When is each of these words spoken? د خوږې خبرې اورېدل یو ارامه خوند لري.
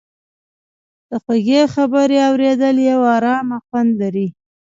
د 1.09 1.11
خوږې 1.23 1.61
خبرې 1.73 2.17
اورېدل 2.29 2.75
یو 2.91 2.99
ارامه 3.15 3.57
خوند 3.65 3.91
لري. 4.01 4.27